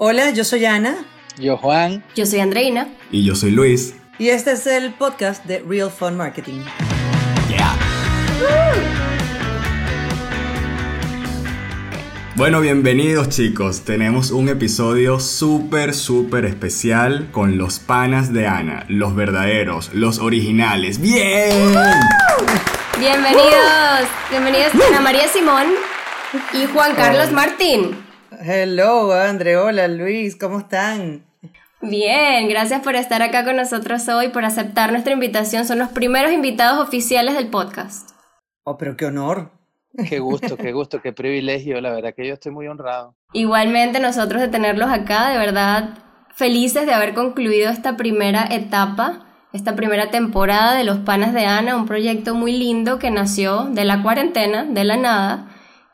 [0.00, 0.94] Hola, yo soy Ana.
[1.40, 2.04] Yo Juan.
[2.14, 2.86] Yo soy Andreina.
[3.10, 3.96] Y yo soy Luis.
[4.16, 6.60] Y este es el podcast de Real Fun Marketing.
[7.48, 7.76] Yeah.
[12.36, 13.80] Bueno, bienvenidos chicos.
[13.80, 21.00] Tenemos un episodio súper, súper especial con los panas de Ana, los verdaderos, los originales.
[21.00, 21.74] ¡Bien!
[23.00, 25.66] Bienvenidos, bienvenidos Ana María Simón
[26.52, 28.07] y Juan Carlos Martín.
[28.40, 29.56] Hello, André.
[29.56, 30.36] Hola, Luis.
[30.36, 31.24] ¿Cómo están?
[31.80, 35.64] Bien, gracias por estar acá con nosotros hoy, por aceptar nuestra invitación.
[35.64, 38.10] Son los primeros invitados oficiales del podcast.
[38.62, 39.50] Oh, pero qué honor.
[40.08, 41.80] Qué gusto, qué gusto, qué privilegio.
[41.80, 43.16] La verdad que yo estoy muy honrado.
[43.32, 45.98] Igualmente nosotros de tenerlos acá, de verdad
[46.32, 51.76] felices de haber concluido esta primera etapa, esta primera temporada de Los Panas de Ana,
[51.76, 55.48] un proyecto muy lindo que nació de la cuarentena, de la nada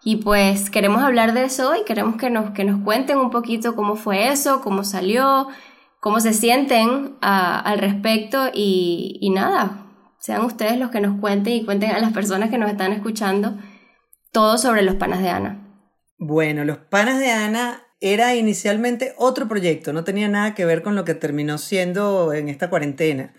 [0.05, 3.75] y pues queremos hablar de eso y queremos que nos, que nos cuenten un poquito
[3.75, 5.49] cómo fue eso, cómo salió,
[5.99, 9.87] cómo se sienten al respecto y, y nada,
[10.21, 13.57] sean ustedes los que nos cuenten y cuenten a las personas que nos están escuchando
[14.31, 15.61] todo sobre los panas de Ana.
[16.19, 20.97] Bueno, los panas de Ana era inicialmente otro proyecto, no tenía nada que ver con
[20.97, 23.33] lo que terminó siendo en esta cuarentena.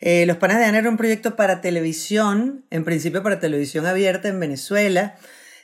[0.00, 4.28] Eh, los panas de Ana era un proyecto para televisión, en principio para televisión abierta
[4.28, 5.16] en Venezuela,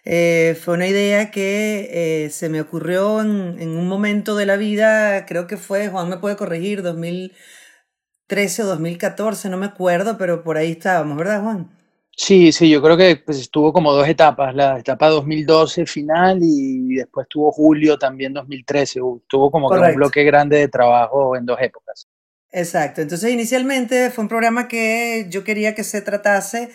[0.04, 4.56] eh, fue una idea que eh, se me ocurrió en, en, un momento de la
[4.56, 10.42] vida, creo que fue, Juan me puede corregir, 2013 o 2014, no me acuerdo, pero
[10.42, 11.70] por ahí estábamos, ¿verdad, Juan?
[12.16, 16.96] Sí, sí, yo creo que pues, estuvo como dos etapas, la etapa 2012 final y
[16.96, 21.58] después tuvo julio también 2013, tuvo como que un bloque grande de trabajo en dos
[21.60, 22.06] épocas.
[22.50, 26.70] Exacto, entonces inicialmente fue un programa que yo quería que se tratase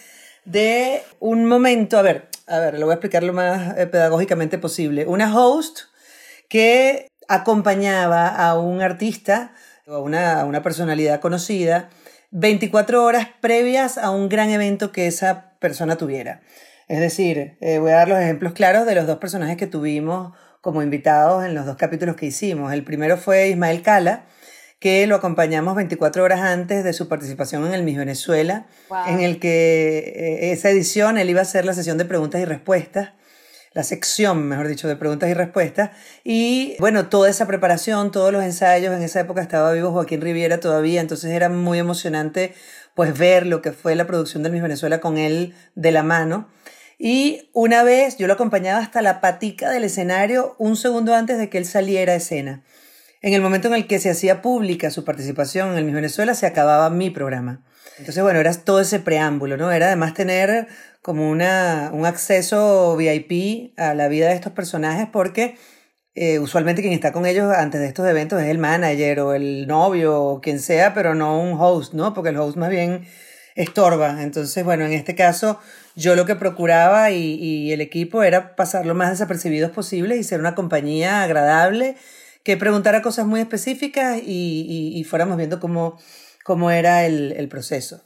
[0.48, 4.58] de un momento, a ver, a ver, lo voy a explicar lo más eh, pedagógicamente
[4.58, 5.06] posible.
[5.06, 5.80] Una host
[6.48, 9.52] que acompañaba a un artista
[9.86, 11.90] o a una, una personalidad conocida
[12.32, 16.42] 24 horas previas a un gran evento que esa persona tuviera.
[16.88, 20.32] Es decir, eh, voy a dar los ejemplos claros de los dos personajes que tuvimos
[20.62, 22.72] como invitados en los dos capítulos que hicimos.
[22.72, 24.26] El primero fue Ismael Cala,
[24.80, 28.68] que lo acompañamos 24 horas antes de su participación en el Miss Venezuela,
[29.08, 32.46] en el que eh, esa edición él iba a hacer la sesión de preguntas y
[32.46, 33.14] respuestas,
[33.74, 35.92] la sección, mejor dicho, de preguntas y respuestas.
[36.24, 40.60] Y bueno, toda esa preparación, todos los ensayos, en esa época estaba vivo Joaquín Riviera
[40.60, 42.54] todavía, entonces era muy emocionante
[42.96, 46.50] pues ver lo que fue la producción del Miss Venezuela con él de la mano.
[47.00, 51.50] Y una vez yo lo acompañaba hasta la patica del escenario un segundo antes de
[51.50, 52.64] que él saliera a escena.
[53.28, 56.34] En el momento en el que se hacía pública su participación en el Miss Venezuela,
[56.34, 57.62] se acababa mi programa.
[57.98, 59.70] Entonces, bueno, era todo ese preámbulo, ¿no?
[59.70, 60.70] Era además tener
[61.02, 65.58] como una, un acceso VIP a la vida de estos personajes porque
[66.16, 69.68] eh, usualmente quien está con ellos antes de estos eventos es el manager o el
[69.68, 72.14] novio o quien sea, pero no un host, ¿no?
[72.14, 73.06] Porque el host más bien
[73.56, 74.24] estorba.
[74.24, 75.60] Entonces, bueno, en este caso
[75.98, 80.24] yo lo que procuraba y, y el equipo era pasar lo más desapercibidos posible y
[80.24, 81.98] ser una compañía agradable
[82.48, 86.00] que preguntara cosas muy específicas y, y, fuéramos viendo cómo,
[86.46, 88.06] cómo era el, el proceso.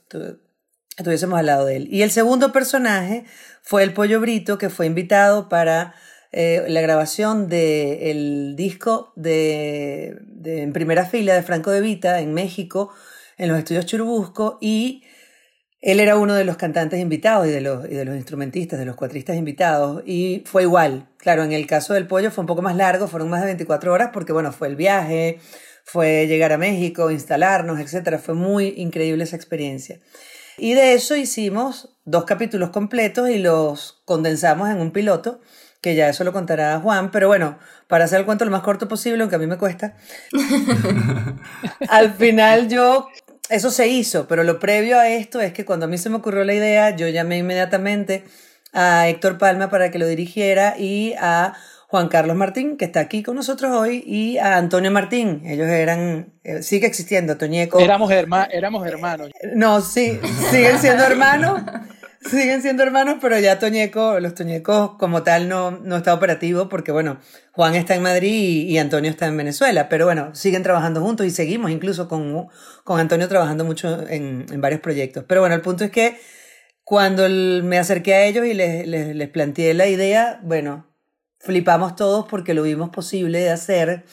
[0.97, 1.87] Estuviésemos al lado de él.
[1.91, 3.23] Y el segundo personaje
[3.61, 5.93] fue el Pollo Brito, que fue invitado para
[6.31, 12.33] eh, la grabación del disco de, de, en primera fila de Franco de Vita en
[12.33, 12.91] México,
[13.37, 15.03] en los estudios Churubusco, y
[15.81, 18.85] él era uno de los cantantes invitados y de los, y de los instrumentistas, de
[18.85, 21.10] los cuatristas invitados, y fue igual.
[21.21, 23.93] Claro, en el caso del pollo fue un poco más largo, fueron más de 24
[23.93, 25.39] horas, porque bueno, fue el viaje,
[25.85, 28.17] fue llegar a México, instalarnos, etc.
[28.17, 29.99] Fue muy increíble esa experiencia.
[30.57, 35.41] Y de eso hicimos dos capítulos completos y los condensamos en un piloto,
[35.79, 38.87] que ya eso lo contará Juan, pero bueno, para hacer el cuento lo más corto
[38.87, 39.95] posible, aunque a mí me cuesta.
[41.89, 43.07] Al final yo
[43.49, 46.15] eso se hizo, pero lo previo a esto es que cuando a mí se me
[46.15, 48.23] ocurrió la idea, yo llamé inmediatamente
[48.73, 51.53] a Héctor Palma para que lo dirigiera y a
[51.87, 55.43] Juan Carlos Martín, que está aquí con nosotros hoy, y a Antonio Martín.
[55.45, 57.79] Ellos eran, eh, sigue existiendo, Toñeco.
[57.79, 59.29] Éramos, éramos hermanos.
[59.55, 60.19] No, sí,
[60.49, 61.61] siguen siendo hermanos
[62.25, 66.91] siguen siendo hermanos, pero ya Toñeco, los Toñecos como tal no, no está operativo porque,
[66.91, 67.17] bueno,
[67.51, 71.31] Juan está en Madrid y, Antonio está en Venezuela, pero bueno, siguen trabajando juntos y
[71.31, 72.47] seguimos incluso con,
[72.83, 75.25] con Antonio trabajando mucho en, en varios proyectos.
[75.27, 76.19] Pero bueno, el punto es que
[76.91, 80.93] cuando me acerqué a ellos y les, les, les planteé la idea, bueno,
[81.39, 84.03] flipamos todos porque lo vimos posible de hacer.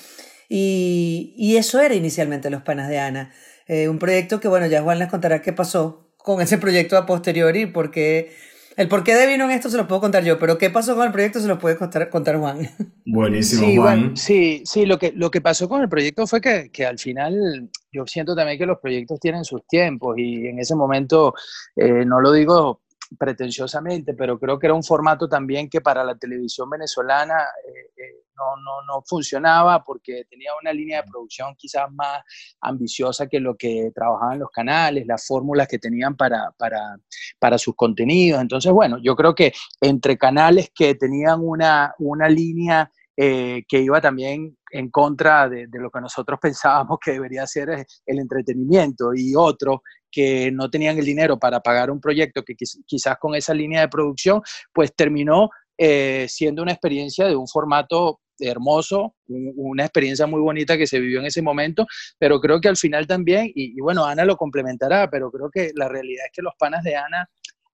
[0.49, 3.33] Y, y, eso era inicialmente Los Panas de Ana.
[3.67, 7.05] Eh, un proyecto que, bueno, ya Juan les contará qué pasó con ese proyecto a
[7.05, 8.33] posteriori porque
[8.79, 11.05] El porqué de vino en esto se lo puedo contar yo, pero qué pasó con
[11.05, 12.61] el proyecto se lo puede contar, contar Juan.
[13.05, 14.17] Buenísimo, sí, Juan.
[14.17, 17.69] sí, sí, lo que, lo que pasó con el proyecto fue que, que, al final
[17.91, 21.35] yo siento también que los proyectos tienen sus tiempos y en ese momento,
[21.75, 22.83] eh, no lo digo
[23.17, 28.25] pretenciosamente, pero creo que era un formato también que para la televisión venezolana eh, eh,
[28.37, 32.23] no, no, no, funcionaba porque tenía una línea de producción quizás más
[32.61, 36.99] ambiciosa que lo que trabajaban los canales, las fórmulas que tenían para, para,
[37.39, 38.41] para sus contenidos.
[38.41, 44.01] Entonces, bueno, yo creo que entre canales que tenían una, una línea eh, que iba
[44.01, 47.71] también en contra de, de, lo que nosotros pensábamos que debería ser
[48.07, 53.17] el entretenimiento y otro que no tenían el dinero para pagar un proyecto que quizás
[53.19, 59.15] con esa línea de producción, pues terminó eh, siendo una experiencia de un formato hermoso,
[59.27, 61.87] una experiencia muy bonita que se vivió en ese momento,
[62.19, 65.73] pero creo que al final también, y, y bueno, Ana lo complementará, pero creo que
[65.75, 67.29] la realidad es que los panas de Ana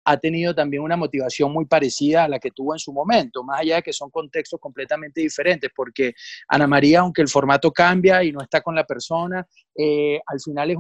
[0.05, 3.61] ha tenido también una motivación muy parecida a la que tuvo en su momento, más
[3.61, 6.15] allá de que son contextos completamente diferentes, porque
[6.49, 9.47] Ana María, aunque el formato cambia y no está con la persona,
[9.77, 10.79] eh, al final es,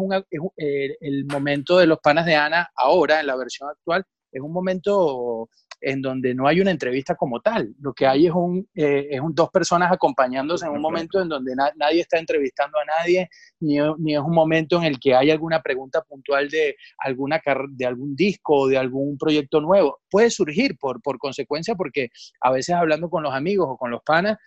[0.56, 4.53] eh, el momento de los panas de Ana ahora, en la versión actual, es un
[4.53, 5.49] momento
[5.81, 7.75] en donde no hay una entrevista como tal.
[7.81, 11.29] Lo que hay es, un, eh, es un, dos personas acompañándose en un momento en
[11.29, 13.29] donde nadie está entrevistando a nadie,
[13.61, 17.41] ni, ni, es un momento en el que hay alguna pregunta puntual de, alguna,
[17.71, 20.00] de algún disco o de algún proyecto nuevo.
[20.11, 22.09] Puede surgir por, por consecuencia porque
[22.41, 24.38] a veces hablando con los amigos o con los panas,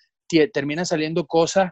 [0.54, 1.72] terminan saliendo cosas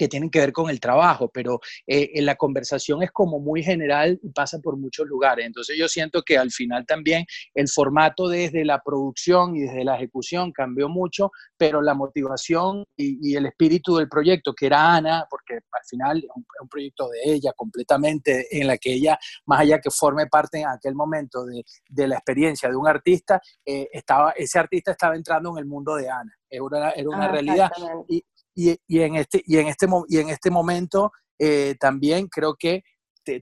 [0.00, 4.18] que tienen que ver con el trabajo, pero eh, la conversación es como muy general
[4.22, 5.44] y pasa por muchos lugares.
[5.44, 9.96] Entonces yo siento que al final también el formato desde la producción y desde la
[9.96, 15.56] ejecución cambió mucho, pero la motivación y, el espíritu del proyecto, que era Ana, porque
[15.56, 19.90] al final es un, proyecto de ella completamente, en la que ella, más allá que
[19.90, 24.58] forme parte en aquel momento de, de la experiencia de un artista, eh, estaba, ese
[24.58, 26.32] artista estaba entrando en el mundo de Ana.
[26.50, 27.70] Era una, era una ah, realidad.
[28.08, 28.24] Y,
[28.54, 32.82] y, en, este, y, en, este, y en este momento eh, también creo que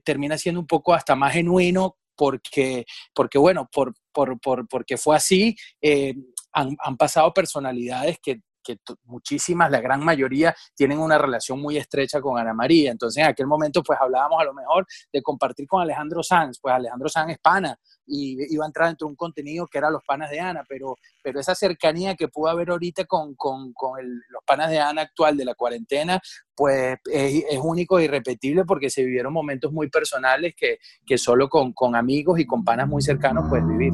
[0.03, 2.85] termina siendo un poco hasta más genuino porque,
[3.15, 6.13] porque bueno, por, por, por porque fue así, eh,
[6.51, 12.37] han, pasado personalidades que, que muchísimas, la gran mayoría, tienen una relación muy estrecha con
[12.37, 12.91] Ana María.
[12.91, 16.59] Entonces, en aquel momento, pues hablábamos a lo mejor de compartir con Alejandro Sanz.
[16.61, 19.89] Pues Alejandro Sanz es pana y iba a entrar dentro de un contenido que era
[19.89, 23.99] los panas de Ana, pero, pero esa cercanía que pudo haber ahorita con, con, con
[24.29, 26.19] los panas de Ana actual de la cuarentena,
[26.55, 31.47] pues es, es, único e irrepetible porque se vivieron momentos muy personales que, que solo
[31.47, 33.93] con, con amigos y con panas muy cercanos puedes vivir.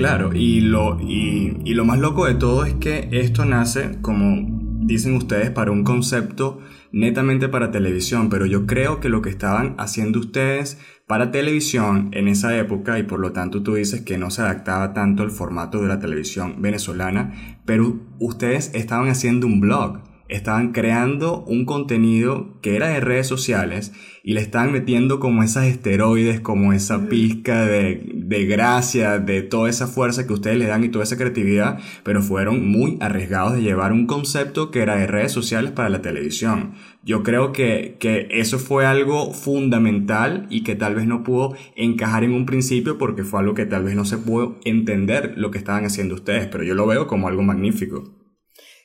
[0.00, 4.46] Claro, y lo, y, lo más loco de todo es que esto nace, como
[4.80, 6.58] dicen ustedes, para un concepto
[6.90, 12.28] netamente para televisión, pero yo creo que lo que estaban haciendo ustedes para televisión en
[12.28, 15.82] esa época, y por lo tanto tú dices que no se adaptaba tanto al formato
[15.82, 20.00] de la televisión venezolana, pero ustedes estaban haciendo un blog
[20.30, 23.92] estaban creando un contenido que era de redes sociales
[24.22, 29.70] y le estaban metiendo como esas esteroides, como esa pizca de, de, gracia, de toda
[29.70, 33.62] esa fuerza que ustedes le dan y toda esa creatividad, pero fueron muy arriesgados de
[33.62, 36.74] llevar un concepto que era de redes sociales para la televisión.
[37.02, 42.24] Yo creo que, que eso fue algo fundamental y que tal vez no pudo encajar
[42.24, 45.58] en un principio porque fue algo que tal vez no se pudo entender lo que
[45.58, 48.19] estaban haciendo ustedes, pero yo lo veo como algo magnífico.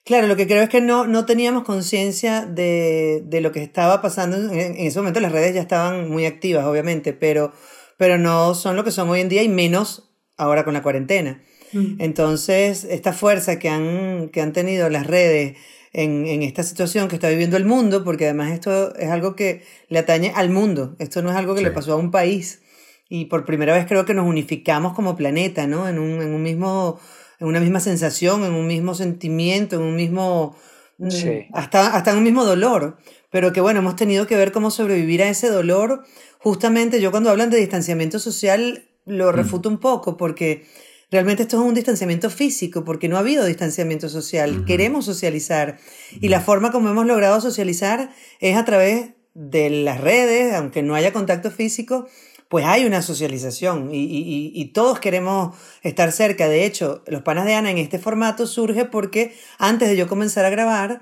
[0.05, 4.03] Claro, lo que creo es que no, no teníamos conciencia de, de, lo que estaba
[4.03, 4.37] pasando.
[4.37, 7.51] En, en, ese momento las redes ya estaban muy activas, obviamente, pero,
[7.97, 11.41] pero no son lo que son hoy en día y menos ahora con la cuarentena.
[11.73, 11.95] Mm.
[11.99, 15.57] Entonces, esta fuerza que han, que han tenido las redes
[15.91, 19.63] en, en esta situación que está viviendo el mundo, porque además esto es algo que
[19.89, 21.65] le atañe al mundo, esto no es algo que sí.
[21.65, 22.61] le pasó a un país.
[23.09, 25.87] Y por primera vez creo que nos unificamos como planeta, ¿no?
[25.87, 26.99] En un, en un mismo
[27.39, 30.55] en una misma sensación, en un mismo sentimiento, en un mismo...
[30.97, 31.47] Mm, sí.
[31.53, 32.97] Hasta, hasta en un mismo dolor.
[33.29, 36.05] Pero que bueno, hemos tenido que ver cómo sobrevivir a ese dolor.
[36.39, 39.35] Justamente yo cuando hablan de distanciamiento social lo mm.
[39.35, 40.65] refuto un poco porque
[41.11, 44.51] realmente esto es un distanciamiento físico porque no ha habido distanciamiento social.
[44.51, 44.65] Uh -huh.
[44.65, 45.77] Queremos socializar.
[45.77, 46.19] Uh -huh.
[46.21, 50.95] Y la forma como hemos logrado socializar es a través de las redes, aunque no
[50.95, 52.07] haya contacto físico,
[52.49, 56.47] pues hay una socialización y, y, y, todos queremos estar cerca.
[56.47, 60.45] De hecho, los panas de Ana en este formato surge porque antes de yo comenzar
[60.45, 61.01] a grabar,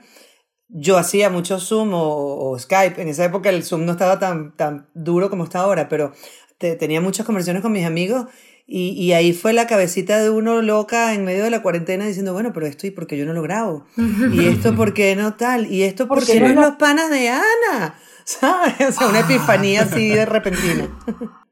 [0.70, 3.02] yo hacía mucho Zoom o, o Skype.
[3.02, 6.14] En esa época el Zoom no estaba tan, tan duro como está ahora, pero
[6.58, 8.28] te, tenía muchas conversaciones con mis amigos
[8.66, 12.32] y, y, ahí fue la cabecita de uno loca en medio de la cuarentena diciendo,
[12.32, 13.86] bueno, pero esto y por qué yo no lo grabo.
[14.32, 15.70] y esto por qué no tal.
[15.70, 18.00] Y esto por qué no los panas de Ana.
[18.26, 18.90] ¿Sabes?
[18.90, 20.90] O sea, una epifanía así de repentina.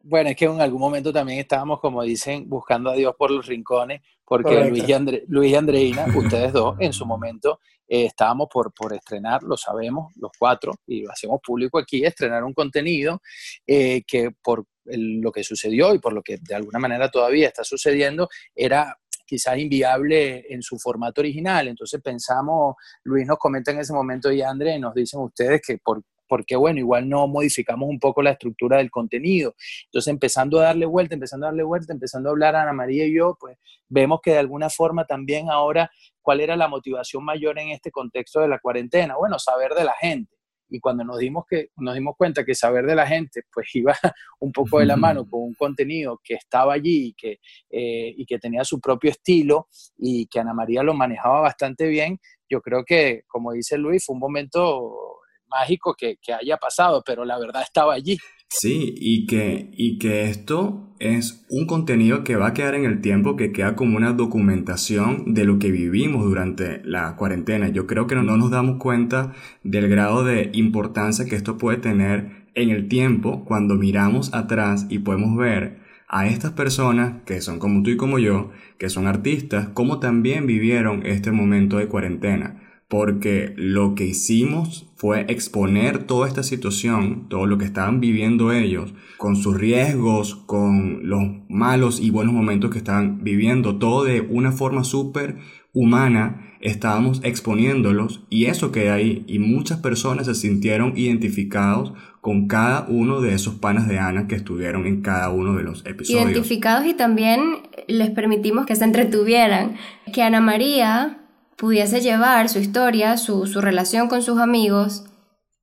[0.03, 3.45] Bueno, es que en algún momento también estábamos, como dicen, buscando a Dios por los
[3.45, 8.73] rincones, porque Luis y, Luis y, Andreina, ustedes dos, en su momento eh, estábamos por,
[8.73, 13.21] por estrenar, lo sabemos, los cuatro, y lo hacemos público aquí, estrenar un contenido
[13.67, 17.63] eh, que por lo que sucedió y por lo que de alguna manera todavía está
[17.63, 21.67] sucediendo, era quizás inviable en su formato original.
[21.67, 26.01] Entonces pensamos, Luis nos comenta en ese momento y André nos dicen ustedes que por,
[26.31, 29.53] porque bueno, igual no modificamos un poco la estructura del contenido.
[29.87, 33.05] Entonces, empezando a darle vuelta, empezando a darle vuelta, empezando a hablar a Ana María
[33.05, 33.57] y yo, pues
[33.89, 38.39] vemos que de alguna forma también ahora, ¿cuál era la motivación mayor en este contexto
[38.39, 39.17] de la cuarentena?
[39.17, 40.33] Bueno, saber de la gente.
[40.69, 43.93] Y cuando nos dimos, que, nos dimos cuenta que saber de la gente, pues iba
[44.39, 48.25] un poco de la mano con un contenido que estaba allí y que, eh, y
[48.25, 52.85] que tenía su propio estilo y que Ana María lo manejaba bastante bien, yo creo
[52.85, 55.10] que, como dice Luis, fue un momento
[55.51, 58.17] mágico que, haya pasado, pero la verdad estaba allí.
[58.47, 63.01] Sí, y que, y que esto es un contenido que va a quedar en el
[63.01, 67.69] tiempo, que queda como una documentación de lo que vivimos durante la cuarentena.
[67.69, 71.77] Yo creo que no, no nos damos cuenta del grado de importancia que esto puede
[71.77, 75.79] tener en el tiempo cuando miramos atrás y podemos ver
[76.09, 80.45] a estas personas que son como tú y como yo, que son artistas, cómo también
[80.45, 82.60] vivieron este momento de cuarentena
[82.91, 88.93] porque lo que hicimos fue exponer toda esta situación, todo lo que estaban viviendo ellos,
[89.15, 94.51] con sus riesgos, con los malos y buenos momentos que estaban viviendo, todo de una
[94.51, 95.37] forma súper
[95.71, 102.87] humana, estábamos exponiéndolos y eso queda ahí y muchas personas se sintieron identificados con cada
[102.89, 106.25] uno de esos panas de Ana que estuvieron en cada uno de los episodios.
[106.25, 107.41] Identificados y también
[107.87, 109.77] les permitimos que se entretuvieran,
[110.11, 111.20] que Ana María
[111.61, 115.03] pudiese llevar su historia, su, relación con sus amigos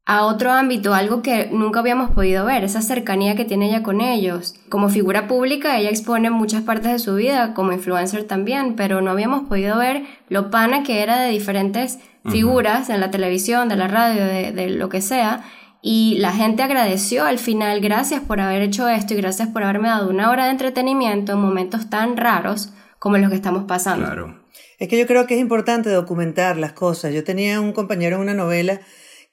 [0.06, 4.00] a otro ámbito, algo que nunca habíamos podido ver, esa cercanía que tiene ella con
[4.00, 4.54] ellos.
[4.68, 9.10] Como figura pública, ella expone muchas partes de su vida, como influencer también, pero no
[9.10, 11.98] habíamos podido ver lo pana que era de diferentes
[12.30, 15.42] figuras en la televisión, de la radio, de, de lo que sea.
[15.82, 19.88] Y la gente agradeció al final, gracias por haber hecho esto y gracias por haberme
[19.88, 24.06] dado una hora de entretenimiento en momentos tan raros como los que estamos pasando.
[24.06, 24.37] Claro.
[24.78, 27.12] Es que yo creo que es importante documentar las cosas.
[27.12, 28.80] Yo tenía un compañero en una novela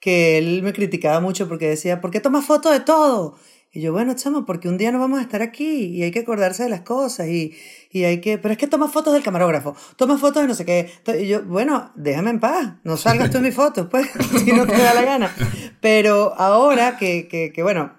[0.00, 3.38] que él me criticaba mucho porque decía, ¿por qué tomas fotos de todo?
[3.72, 6.20] Y yo, bueno, chamo, porque un día no vamos a estar aquí y hay que
[6.20, 7.54] acordarse de las cosas y,
[7.90, 8.38] y hay que...
[8.38, 10.90] Pero es que toma fotos del camarógrafo, toma fotos de no sé qué.
[11.20, 14.08] Y yo, bueno, déjame en paz, no salgas tú en mis fotos, pues,
[14.44, 15.36] si no te da la gana.
[15.80, 17.92] Pero ahora que, que, que bueno,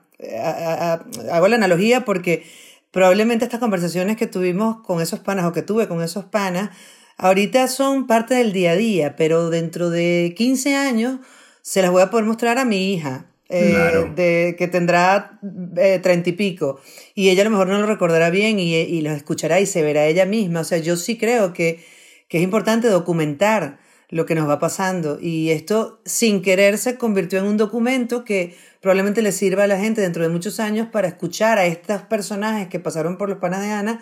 [1.31, 2.43] hago la analogía porque
[2.91, 6.71] probablemente estas conversaciones que tuvimos con esos panas o que tuve con esos panas
[7.17, 11.19] ahorita son parte del día a día, pero dentro de 15 años
[11.61, 13.25] se las voy a poder mostrar a mi hija.
[13.49, 15.39] Eh, de, que tendrá
[15.77, 16.81] eh, treinta y pico
[17.15, 19.81] y ella a lo mejor no lo recordará bien y, y lo escuchará y se
[19.83, 20.59] verá ella misma.
[20.61, 21.81] O sea, yo sí creo que,
[22.27, 27.39] que es importante documentar lo que nos va pasando y esto sin querer se convirtió
[27.39, 31.07] en un documento que probablemente le sirva a la gente dentro de muchos años para
[31.07, 34.01] escuchar a estos personajes que pasaron por los panas de Ana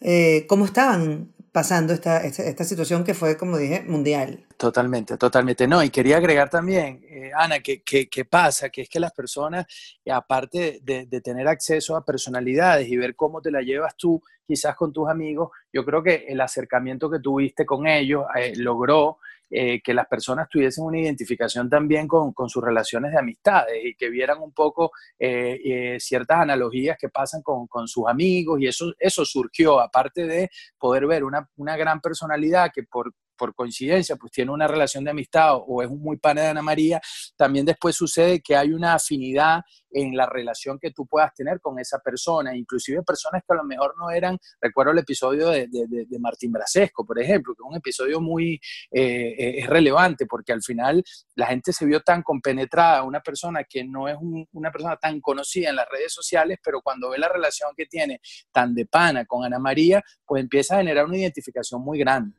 [0.00, 4.46] eh, cómo estaban pasando esta, esta, situación que fue, como dije, mundial.
[4.56, 5.66] Totalmente, totalmente.
[5.66, 9.66] No, y quería agregar también, eh, Ana, que, que, pasa, que es que las personas,
[10.08, 14.76] aparte de, de, tener acceso a personalidades y ver cómo te la llevas tú, quizás
[14.76, 19.18] con tus amigos, yo creo que el acercamiento que tuviste con ellos eh, logró
[19.50, 23.94] eh, que las personas tuviesen una identificación también con, con, sus relaciones de amistades y
[23.94, 28.66] que vieran un poco eh, eh, ciertas analogías que pasan con, con, sus amigos y
[28.66, 34.16] eso, eso surgió, aparte de poder ver una, una gran personalidad que por por coincidencia,
[34.16, 37.00] pues tiene una relación de amistad o es muy pana de Ana María,
[37.36, 41.78] también después sucede que hay una afinidad en la relación que tú puedas tener con
[41.78, 46.18] esa persona, inclusive personas que a lo mejor no eran, recuerdo el episodio de, de,
[46.18, 50.62] Martín Brasesco, por ejemplo, que es un episodio muy eh, eh, es relevante porque al
[50.62, 51.02] final
[51.36, 54.16] la gente se vio tan compenetrada, una persona que no es
[54.52, 58.20] una persona tan conocida en las redes sociales, pero cuando ve la relación que tiene
[58.52, 62.37] tan de pana con Ana María, pues empieza a generar una identificación muy grande.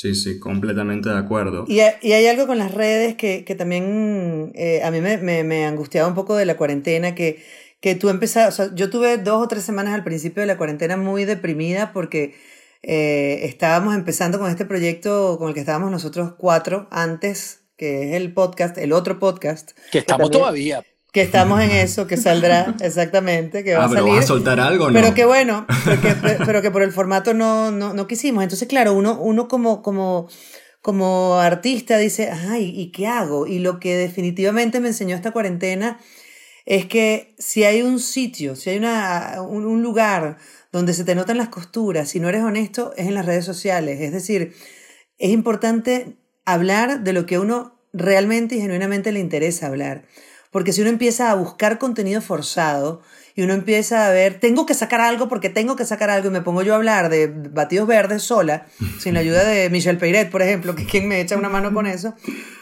[0.00, 1.66] Sí, sí, completamente de acuerdo.
[1.68, 5.44] Y, y hay algo con las redes que, que también eh, a mí me, me,
[5.44, 7.44] me, angustiaba un poco de la cuarentena, que,
[7.82, 10.56] que tú empezaste, o sea, yo tuve dos o tres semanas al principio de la
[10.56, 12.34] cuarentena muy deprimida porque
[12.82, 18.14] eh, estábamos empezando con este proyecto con el que estábamos nosotros cuatro antes, que es
[18.14, 19.72] el podcast, el otro podcast.
[19.92, 24.04] Que estamos todavía que estamos en eso, que saldrá exactamente, que va ah, a salir.
[24.04, 24.94] Pero a soltar algo, ¿no?
[25.00, 25.66] Pero que bueno,
[26.46, 28.42] pero que por el formato no, no, no quisimos.
[28.42, 30.28] Entonces, claro, uno, uno como, como,
[30.82, 33.46] como artista dice, ay, ¿y qué hago?
[33.46, 35.98] Y lo que definitivamente me enseñó esta cuarentena
[36.64, 40.38] es que si hay un sitio, si hay una, un, un lugar
[40.72, 44.00] donde se te notan las costuras, si no eres honesto, es en las redes sociales.
[44.00, 44.54] Es decir,
[45.18, 50.04] es importante hablar de lo que a uno realmente y genuinamente le interesa hablar.
[50.50, 53.02] Porque si uno empieza a buscar contenido forzado
[53.36, 56.32] y uno empieza a ver, tengo que sacar algo porque tengo que sacar algo y
[56.32, 58.66] me pongo yo a hablar de batidos verdes sola,
[58.98, 61.72] sin la ayuda de Michelle Peiret, por ejemplo, que es quien me echa una mano
[61.72, 62.14] con eso,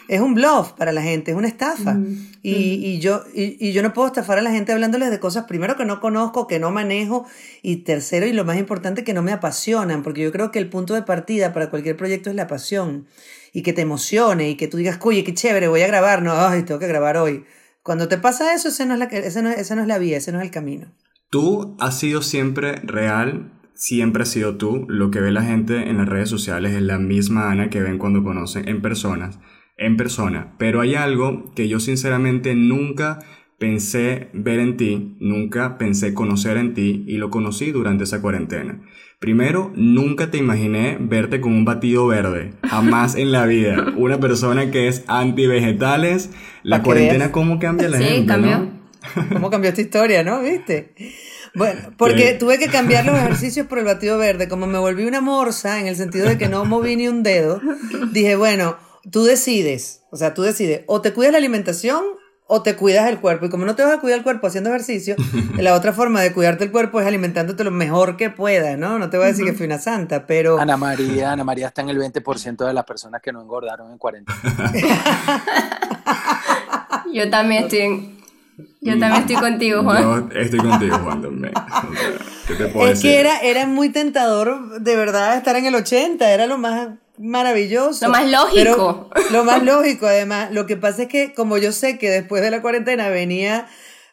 [0.07, 1.97] es un bluff para la gente, es una estafa.
[2.43, 5.45] y, y, yo, y, y, yo no puedo estafar a la gente hablándoles de cosas,
[5.45, 7.27] primero, que no conozco, que no manejo,
[7.63, 10.69] y tercero, y lo más importante, que no me apasionan, porque yo creo que el
[10.69, 13.07] punto de partida para cualquier proyecto es la pasión,
[13.55, 16.35] y que te emocione, y que tú digas, oye, qué chévere, voy a grabar, no,
[16.35, 17.45] ay, tengo que grabar hoy
[17.89, 20.19] cuando te pasa eso, esa no, es la, esa, no, esa no es la vía,
[20.19, 20.93] ese no es el camino.
[21.31, 24.85] Tú has sido siempre real, siempre has sido tú.
[24.91, 27.97] Lo que ve la gente en las redes sociales es la misma Ana que ven
[27.97, 29.39] cuando conocen en personas,
[29.79, 30.55] en persona.
[30.59, 33.21] Pero hay algo que yo sinceramente nunca
[33.59, 38.83] pensé ver en ti, nunca pensé conocer en ti y lo conocí durante esa cuarentena.
[39.19, 42.53] Primero, nunca te imaginé verte con un batido verde.
[42.63, 43.93] Jamás en la vida.
[43.97, 46.31] Una persona que es anti-vegetales.
[46.63, 48.27] La cuarentena, ¿cómo cambia la sí, gente?
[48.29, 48.59] Cambió.
[48.59, 48.71] ¿no?
[49.33, 50.41] ¿Cómo cambió esta historia, no?
[50.43, 50.95] ¿Viste?
[51.55, 54.49] Bueno, porque tuve que cambiar los ejercicios por el batido verde.
[54.49, 57.61] Como me volví una morsa, en el sentido de que no moví ni un dedo,
[58.13, 58.77] dije, bueno,
[59.11, 60.03] tú decides.
[60.13, 60.83] O sea, tú decides.
[60.87, 62.05] O te cuidas la alimentación
[62.51, 63.47] o te cuidas el cuerpo.
[63.47, 65.17] Y como no te vas a cuidar el cuerpo haciendo ejercicio,
[65.59, 68.99] la otra forma de cuidarte el cuerpo es alimentándote lo mejor que puedas, ¿no?
[68.99, 70.59] No te voy a decir que fui una santa, pero...
[70.59, 73.99] Ana María, Ana María está en el 20% de las personas que no engordaron en
[73.99, 74.33] 40.
[77.13, 78.19] Yo también estoy en...
[78.81, 80.03] Yo también estoy contigo, Juan.
[80.03, 81.53] Yo estoy contigo, Juan, también.
[82.47, 83.11] ¿Qué te puedo es decir?
[83.11, 86.29] que era, era muy tentador, de verdad, estar en el 80.
[86.29, 88.07] Era lo más maravilloso.
[88.07, 89.11] Lo más lógico.
[89.15, 90.51] Pero lo más lógico, además.
[90.53, 93.67] Lo que pasa es que, como yo sé que después de la cuarentena venía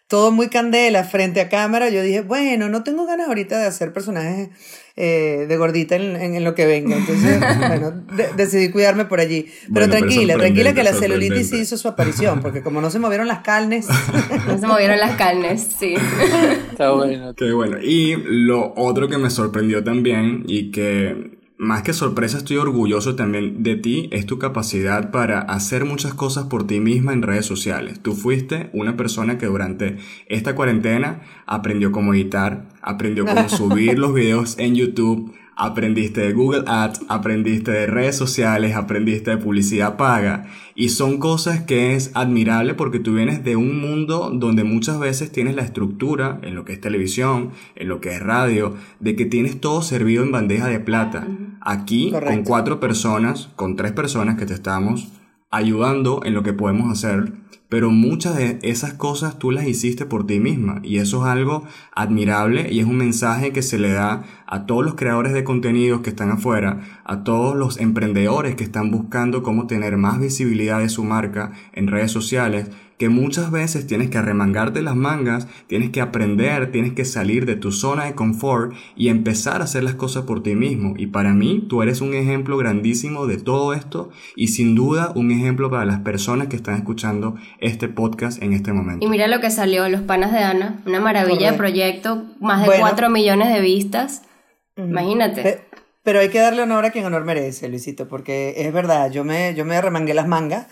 [0.08, 3.92] todo muy candela frente a cámara, yo dije, bueno, no tengo ganas ahorita de hacer
[3.92, 4.50] personajes
[4.96, 6.96] eh, de gordita en, en, en, lo que venga.
[6.96, 9.44] Entonces, bueno, de, decidí cuidarme por allí.
[9.44, 13.00] Pero Bueno, pero tranquila, tranquila que la celulitis hizo su aparición, porque como no se
[13.00, 13.88] movieron las carnes,
[14.48, 15.96] No se movieron las carnes, sí.
[16.70, 17.34] Está bueno.
[17.34, 17.80] Qué bueno.
[17.82, 23.64] Y lo otro que me sorprendió también y que más que sorpresa estoy orgulloso también
[23.64, 28.02] de ti es tu capacidad para hacer muchas cosas por ti misma en redes sociales.
[28.02, 34.14] Tú fuiste una persona que durante esta cuarentena aprendió cómo editar, aprendió cómo subir los
[34.14, 40.48] videos en YouTube, aprendiste de Google Ads, aprendiste de redes sociales, aprendiste de publicidad paga.
[40.76, 45.32] Y son cosas que es admirable porque tú vienes de un mundo donde muchas veces
[45.32, 49.26] tienes la estructura, en lo que es televisión, en lo que es radio, de que
[49.26, 51.28] tienes todo servido en bandeja de plata.
[51.62, 55.12] Aquí, con cuatro personas, con tres personas que te estamos
[55.52, 57.32] ayudando en lo que podemos hacer,
[57.70, 61.64] pero muchas de esas cosas tú las hiciste por ti misma y eso es algo
[61.94, 66.02] admirable y es un mensaje que se le da a todos los creadores de contenidos
[66.02, 70.90] que están afuera, a todos los emprendedores que están buscando cómo tener más visibilidad de
[70.90, 76.02] su marca en redes sociales, que muchas veces tienes que arremangarte las mangas, tienes que
[76.02, 80.24] aprender, tienes que salir de tu zona de confort y empezar a hacer las cosas
[80.24, 80.94] por ti mismo.
[80.98, 85.32] Y para mí tú eres un ejemplo grandísimo de todo esto y sin duda un
[85.32, 89.06] ejemplo para las personas que están escuchando este podcast en este momento.
[89.06, 92.68] Y mira lo que salió, Los Panas de Ana, una maravilla de proyecto, más de
[92.68, 92.82] Bueno.
[92.82, 94.24] 4 millones de vistas.
[94.78, 95.65] Imagínate.
[96.06, 99.24] Pe- Pero hay que darle honor a quien honor merece, Luisito, porque es verdad, yo
[99.24, 100.68] me, yo me remangué las mangas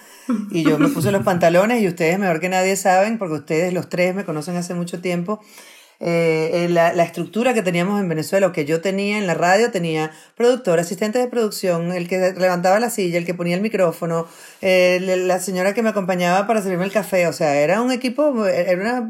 [0.52, 3.89] y yo me puse los pantalones y ustedes mejor que nadie saben, porque ustedes los
[3.89, 5.41] tres me conocen hace mucho tiempo,
[6.06, 9.72] eh, la, la estructura que teníamos en Venezuela, o que yo tenía en la radio,
[9.72, 14.28] tenía productor, asistente de producción, el que levantaba la silla, el que ponía el micrófono,
[14.62, 17.92] eh, la la señora que me acompañaba para servirme el café, o sea, era un
[17.92, 19.10] equipo, era una,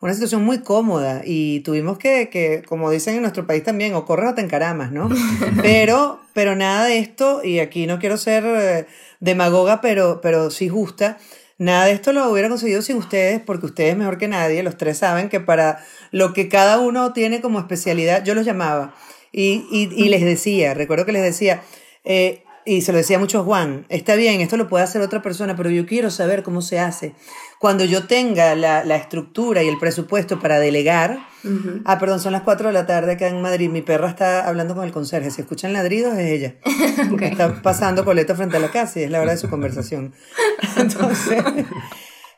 [0.00, 1.22] una situación muy cómoda.
[1.24, 4.90] Y tuvimos que, que, como dicen en nuestro país también, o corres o te encaramas,
[4.90, 5.08] ¿no?
[5.62, 8.86] Pero, pero nada de esto, y aquí no quiero ser eh,
[9.20, 11.18] demagoga, pero, pero sí justa,
[11.58, 14.98] nada de esto lo hubiera conseguido sin ustedes, porque ustedes mejor que nadie, los tres
[14.98, 18.94] saben que para lo que cada uno tiene como especialidad, yo los llamaba.
[19.32, 21.62] Y, y, y les decía, recuerdo que les decía,
[22.04, 25.22] eh, y se lo decía mucho a Juan, está bien, esto lo puede hacer otra
[25.22, 27.14] persona, pero yo quiero saber cómo se hace.
[27.58, 31.80] Cuando yo tenga la, la estructura y el presupuesto para delegar, Ujú.
[31.84, 34.74] ah, perdón, son las 4 de la tarde acá en Madrid, mi perra está hablando
[34.74, 36.54] con el conserje, si escuchan ladridos es ella,
[37.12, 37.22] Ok.
[37.22, 40.14] está pasando coleta frente a la casa y es la hora de su conversación.
[40.76, 41.42] Entonces,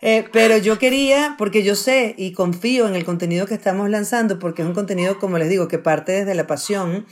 [0.01, 4.38] eh, pero yo quería, porque yo sé y confío en el contenido que estamos lanzando,
[4.38, 7.05] porque es un contenido, como les digo, que parte desde la pasión.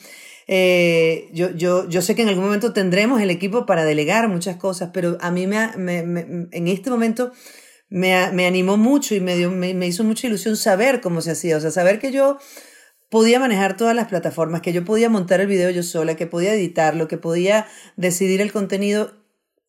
[0.51, 4.57] Eh, yo, yo, yo sé que en algún momento tendremos el equipo para delegar muchas
[4.57, 7.33] cosas, pero a mí me, me- me- en este momento
[7.91, 11.33] me, me animó mucho y me, dio, me, me hizo mucha ilusión saber cómo se
[11.33, 12.39] hacía, o sea, saber que yo
[13.11, 16.55] podía manejar todas las plataformas, que yo podía montar el video yo sola, que podía
[16.55, 19.18] editarlo, que podía decidir el contenido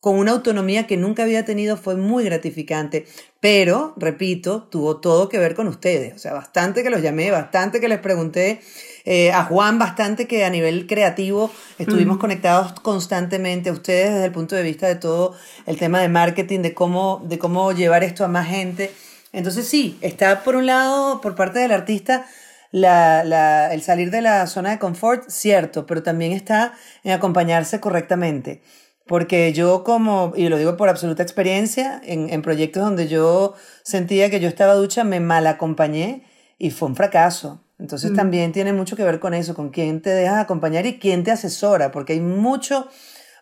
[0.00, 3.06] con una autonomía que nunca había tenido fue muy gratificante.
[3.38, 6.14] Pero, repito, tuvo todo que ver con ustedes.
[6.14, 8.60] O sea, bastante que los llamé, bastante que les pregunté.
[9.04, 13.70] Eh, a Juan, bastante que a nivel creativo estuvimos conectados constantemente.
[13.70, 15.34] Ustedes desde el punto de vista de todo
[15.66, 18.90] el tema de marketing, de cómo, de cómo llevar esto a más gente.
[19.32, 22.26] Entonces sí, está por un lado, por parte del artista,
[22.72, 27.80] la, la, el salir de la zona de confort, cierto, pero también está en acompañarse
[27.80, 28.62] correctamente.
[29.06, 34.30] Porque yo como, y lo digo por absoluta experiencia, en, en proyectos donde yo sentía
[34.30, 36.24] que yo estaba ducha, me mal acompañé
[36.58, 37.64] y fue un fracaso.
[37.80, 38.16] Entonces mm.
[38.16, 41.30] también tiene mucho que ver con eso, con quién te dejas acompañar y quién te
[41.30, 42.88] asesora, porque hay mucho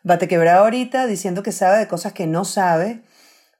[0.04, 3.02] bate quebrado ahorita diciendo que sabe de cosas que no sabe.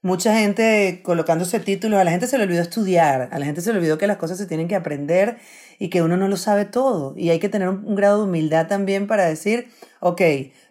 [0.01, 3.73] Mucha gente colocándose títulos, a la gente se le olvidó estudiar, a la gente se
[3.73, 5.39] le olvidó que las cosas se tienen que aprender
[5.81, 7.15] y que uno no lo sabe todo.
[7.17, 10.23] Y hay que tener un, un grado de humildad también para decir, ok,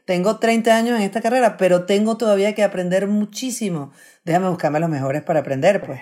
[0.07, 3.91] tengo 30 años en esta carrera, pero tengo todavía que aprender muchísimo.
[4.23, 5.99] Déjame buscarme los mejores para aprender, pues.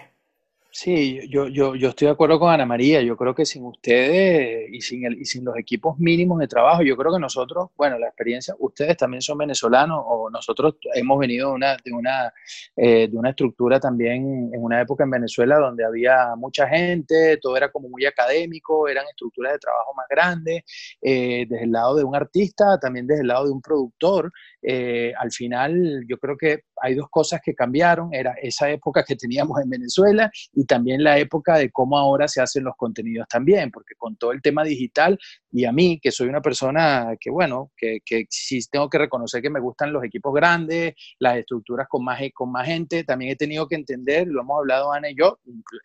[0.77, 3.01] Sí, yo, yo, yo estoy de acuerdo con Ana María.
[3.01, 6.83] Yo creo que sin ustedes y sin, el, y sin los equipos mínimos de trabajo,
[6.83, 11.47] yo creo que nosotros, bueno, la experiencia, ustedes también son venezolanos o nosotros hemos venido
[11.51, 12.33] de una, de una,
[12.75, 17.55] eh, de una estructura también en una época en Venezuela donde había mucha gente, todo
[17.55, 20.63] era como muy académico, eran estructuras de trabajo más grandes,
[21.01, 24.29] eh, desde el lado de un artista, también desde el lado de un productor.
[24.67, 28.13] Eh, al final, yo creo que hay dos cosas que cambiaron.
[28.13, 32.41] Era esa época que teníamos en Venezuela y también la época de cómo ahora se
[32.41, 35.19] hacen los contenidos también, porque con todo el tema digital
[35.51, 39.41] y a mí, que soy una persona que, bueno, que, que sí tengo que reconocer
[39.41, 43.35] que me gustan los equipos grandes, las estructuras con más, con más gente, también he
[43.35, 45.39] tenido que entender, lo hemos hablado Ana y yo,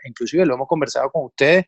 [0.05, 1.66] inclusive lo hemos conversado con ustedes,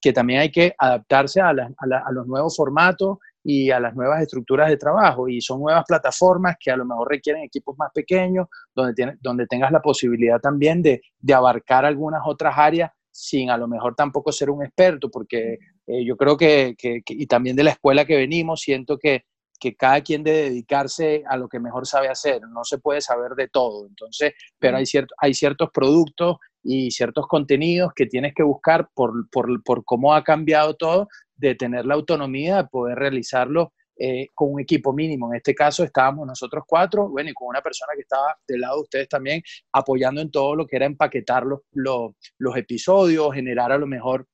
[0.00, 4.78] que también hay que adaptarse a, los nuevos formatos y a las nuevas estructuras de
[4.78, 5.28] trabajo.
[5.28, 9.46] Y son nuevas plataformas que a lo mejor requieren equipos más pequeños, donde, tiene, donde
[9.46, 14.32] tengas la posibilidad también de, de, abarcar algunas otras áreas sin a lo mejor tampoco
[14.32, 18.16] ser un experto, porque eh, yo creo que, que, y también de la escuela que
[18.16, 19.24] venimos, siento que,
[19.60, 23.32] que cada quien debe dedicarse a lo que mejor sabe hacer, no se puede saber
[23.36, 28.42] de todo, entonces, pero hay, cierto, hay ciertos productos y ciertos contenidos que tienes que
[28.42, 33.72] buscar por, por, por cómo ha cambiado todo, de tener la autonomía de poder realizarlo
[33.96, 35.28] eh, con un equipo mínimo.
[35.32, 38.76] En este caso estábamos nosotros cuatro, bueno, y con una persona que estaba del lado
[38.76, 39.40] de ustedes también,
[39.72, 44.26] apoyando en todo lo que era empaquetar los, los, los episodios, generar a lo mejor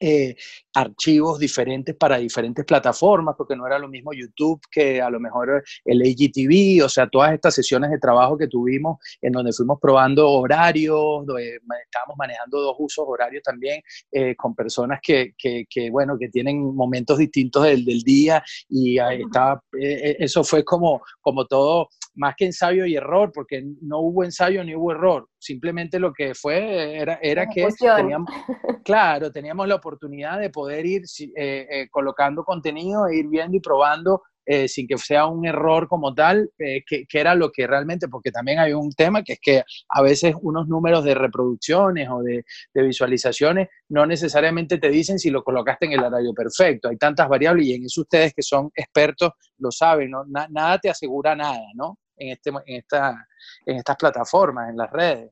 [0.00, 0.36] eh,
[0.74, 5.64] archivos diferentes para diferentes plataformas, porque no era lo mismo YouTube que a lo mejor
[5.84, 10.30] el AGTV, o sea, todas estas sesiones de trabajo que tuvimos en donde fuimos probando
[10.30, 16.16] horarios, donde estábamos manejando dos usos horarios también eh, con personas que, que, que, bueno,
[16.18, 21.46] que tienen momentos distintos del, del día y ahí estaba, eh, eso fue como, como
[21.46, 26.12] todo más que ensayo y error, porque no hubo ensayo ni hubo error, simplemente lo
[26.12, 28.30] que fue era, era que teníamos,
[28.84, 31.02] claro, teníamos la oportunidad de poder ir
[31.36, 34.22] eh, eh, colocando contenido e ir viendo y probando
[34.52, 38.08] eh, sin que sea un error como tal, eh, que, que, era lo que realmente,
[38.08, 42.20] porque también hay un tema que es que a veces unos números de reproducciones o
[42.20, 46.88] de, de visualizaciones no necesariamente te dicen si lo colocaste en el horario perfecto.
[46.88, 50.24] Hay tantas variables y en eso ustedes que son expertos lo saben, ¿no?
[50.26, 51.98] Na, nada te asegura nada, ¿no?
[52.20, 53.26] En, este, en, esta,
[53.66, 55.30] en estas plataformas, en las redes.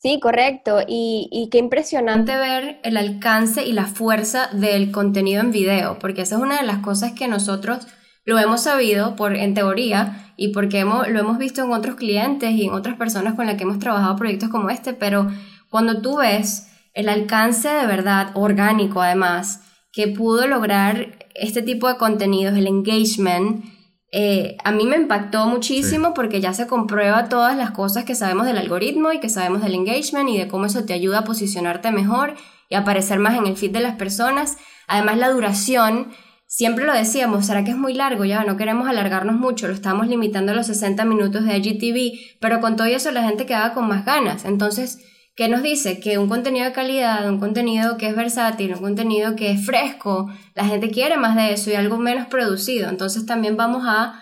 [0.00, 0.80] Sí, correcto.
[0.86, 6.36] Y, qué impresionante ver el alcance y la fuerza del contenido en video, porque esa
[6.36, 7.86] es una de las cosas que nosotros
[8.24, 12.52] lo hemos sabido por, en teoría y porque hemos, lo hemos visto en otros clientes
[12.52, 15.32] y en otras personas con las que hemos trabajado proyectos como este, pero
[15.70, 21.96] cuando tú ves el alcance de verdad orgánico además que pudo lograr este tipo de
[21.96, 23.64] contenidos, el engagement,
[24.10, 26.12] eh, a mí me impactó muchísimo sí.
[26.14, 29.74] porque ya se comprueba todas las cosas que sabemos del algoritmo y que sabemos del
[29.74, 32.34] engagement y de cómo eso te ayuda a posicionarte mejor
[32.70, 34.56] y aparecer más en el feed de las personas.
[34.86, 36.08] Además, la duración,
[36.46, 38.24] siempre lo decíamos, ¿será que es muy largo?
[38.24, 42.60] Ya no queremos alargarnos mucho, lo estamos limitando a los 60 minutos de IGTV, pero
[42.60, 44.46] con todo eso la gente quedaba con más ganas.
[44.46, 45.00] Entonces,
[45.38, 46.00] ¿qué nos dice?
[46.00, 50.28] Que un contenido de calidad, un contenido que es versátil, un contenido que es fresco,
[50.56, 52.88] la gente quiere más de eso y algo menos producido.
[52.88, 54.20] Entonces también vamos a,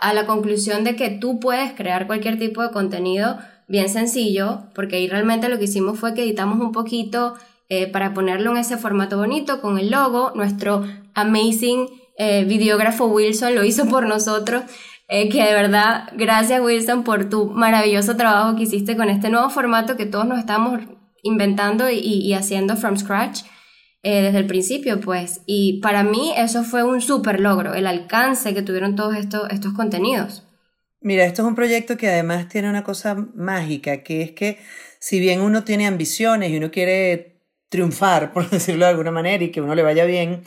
[0.00, 4.96] a la conclusión de que tú puedes crear cualquier tipo de contenido bien sencillo, porque
[4.96, 7.34] ahí realmente lo que hicimos fue que editamos un poquito
[7.68, 10.32] eh, para ponerlo en ese formato bonito con el logo.
[10.34, 11.86] Nuestro amazing
[12.18, 14.64] eh, videógrafo Wilson lo hizo por nosotros
[15.08, 19.50] Eh, que de verdad, gracias Wilson por tu maravilloso trabajo que hiciste con este nuevo
[19.50, 20.80] formato que todos nos estamos
[21.22, 23.42] inventando y, haciendo from scratch
[24.02, 25.42] eh, desde el principio, pues.
[25.46, 29.72] Y para mí eso fue un súper logro, el alcance que tuvieron todos estos, estos
[29.74, 30.44] contenidos.
[31.00, 34.58] Mira, esto es un proyecto que además tiene una cosa mágica, que es que
[34.98, 39.50] si bien uno tiene ambiciones y uno quiere triunfar, por decirlo de alguna manera, y
[39.50, 40.42] que uno le vaya bien,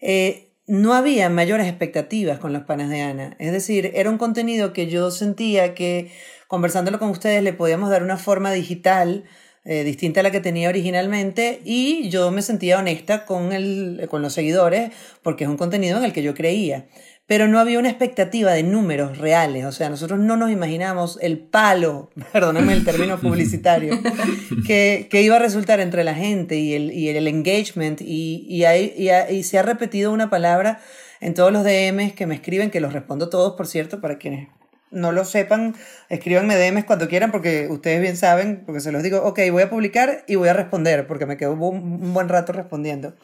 [0.00, 3.36] eh, no había mayores expectativas con los panes de Ana.
[3.40, 6.12] Es decir, era un contenido que yo sentía que
[6.46, 9.24] conversándolo con ustedes le podíamos dar una forma digital
[9.64, 14.22] eh, distinta a la que tenía originalmente y yo me sentía honesta con, el, con
[14.22, 16.88] los seguidores porque es un contenido en el que yo creía
[17.30, 19.64] pero no había una expectativa de números reales.
[19.64, 24.00] O sea, nosotros no nos imaginamos el palo, perdónenme el término publicitario,
[24.66, 28.00] que, que, iba a resultar entre la gente y el, y el engagement.
[28.00, 28.64] Y, y,
[29.32, 30.80] y, se ha repetido una palabra
[31.20, 34.48] en todos los DMs que me escriben, que los respondo todos, por cierto, para quienes
[34.90, 35.76] no lo sepan,
[36.08, 39.70] escríbanme DMs cuando quieran, porque ustedes bien saben, porque se los digo, ok, voy a
[39.70, 43.14] publicar y voy a responder, porque me quedo un buen rato respondiendo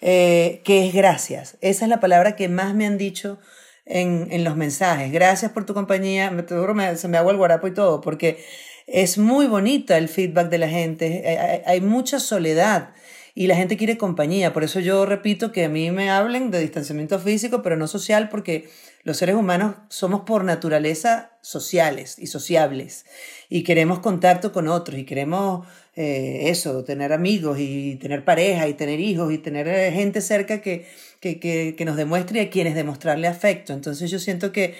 [0.00, 1.56] eh, que es gracias.
[1.60, 3.38] Esa es la palabra que más me han dicho
[3.84, 5.12] en, en los mensajes.
[5.12, 6.30] Gracias por tu compañía.
[6.30, 8.44] Me, me, se me hago el guarapo y todo, porque
[8.86, 11.24] es muy bonita el feedback de la gente.
[11.26, 12.94] Hay, hay, mucha soledad
[13.34, 14.52] y la gente quiere compañía.
[14.52, 18.28] Por eso yo repito que a mí me hablen de distanciamiento físico, pero no social,
[18.28, 18.68] porque
[19.02, 23.06] los seres humanos somos por naturaleza sociales y sociables
[23.48, 28.74] y queremos contacto con otros y queremos eh, eso, tener amigos y tener pareja y
[28.74, 30.86] tener hijos y tener eh, gente cerca que,
[31.20, 33.72] que, que, nos demuestre a quienes demostrarle afecto.
[33.72, 34.76] Entonces yo siento que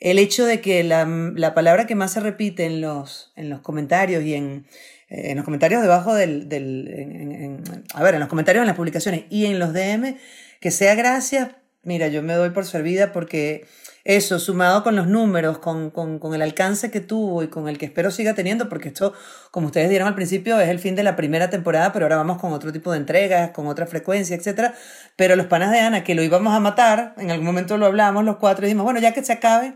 [0.00, 3.60] el hecho de que la, la palabra que más se repite en los, en los
[3.60, 4.66] comentarios y en,
[5.08, 7.62] en los comentarios debajo del, del
[7.94, 10.16] a ver, en los comentarios en las publicaciones y en los DM,
[10.60, 11.50] que sea gracias,
[11.82, 13.66] mira, yo me doy por servida porque
[14.04, 17.76] eso, sumado con los números, con, con, con, el alcance que tuvo y con el
[17.76, 19.12] que espero siga teniendo, porque esto,
[19.50, 22.38] como ustedes dieron al principio, es el fin de la primera temporada, pero ahora vamos
[22.38, 24.72] con otro tipo de entregas, con otra frecuencia, etc.
[25.16, 28.24] Pero los panas de Ana, que lo íbamos a matar, en algún momento lo hablamos
[28.24, 29.74] los cuatro y dijimos, bueno, ya que se acabe,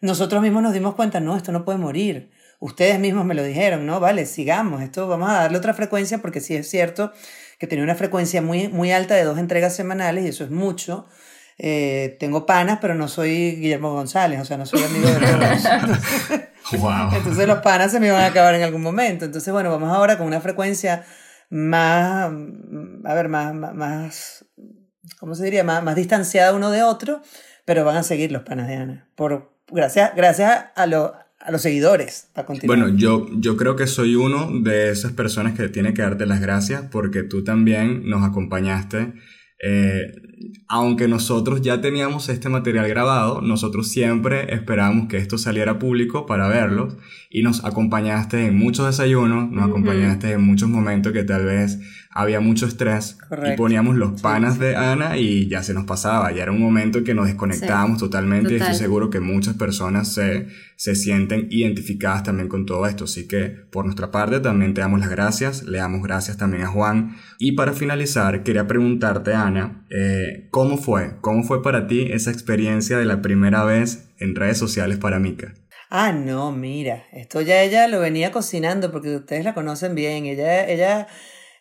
[0.00, 2.30] nosotros mismos nos dimos cuenta, no, esto no puede morir.
[2.60, 6.40] Ustedes mismos me lo dijeron, no, vale, sigamos, esto vamos a darle otra frecuencia, porque
[6.40, 7.12] sí es cierto
[7.58, 11.06] que tenía una frecuencia muy, muy alta de dos entregas semanales y eso es mucho
[11.58, 16.44] eh, tengo panas, pero no soy Guillermo González, o sea, no soy amigo de todos.
[17.16, 19.24] Entonces, los panas se me van a acabar en algún momento.
[19.24, 21.04] Entonces, bueno, vamos ahora con una frecuencia
[21.50, 22.32] más,
[23.04, 24.44] a ver, más, más,
[25.18, 25.62] ¿cómo se diría?
[25.62, 27.22] Más, más distanciada uno de otro,
[27.64, 29.08] pero van a seguir los panas de Ana.
[29.14, 32.30] Por, gracias, gracias a, lo, a los seguidores.
[32.32, 32.78] Para continuar.
[32.78, 36.40] Bueno, yo, yo creo que soy uno de esas personas que tiene que darte las
[36.40, 39.12] gracias porque tú también nos acompañaste
[39.66, 40.12] eh,
[40.68, 46.48] aunque nosotros ya teníamos este material grabado, nosotros siempre esperábamos que esto saliera público para
[46.48, 46.96] verlo.
[47.30, 51.78] Y nos acompañaste en muchos desayunos, nos acompañaste en muchos momentos que tal vez
[52.16, 56.44] había mucho estrés y poníamos los panas de Ana y ya se nos pasaba, ya
[56.44, 60.46] era un momento que nos desconectábamos totalmente y estoy seguro que muchas personas se,
[60.76, 65.00] se sienten identificadas también con todo esto, así que por nuestra parte también te damos
[65.00, 67.16] las gracias, le damos gracias también a Juan.
[67.40, 71.16] Y para finalizar quería preguntarte Ana, eh, ¿cómo fue?
[71.20, 75.52] ¿Cómo fue para ti esa experiencia de la primera vez en redes sociales para Mika?
[75.90, 80.68] Ah, no, mira, esto ya ella lo venía cocinando porque ustedes la conocen bien, ella,
[80.68, 81.08] ella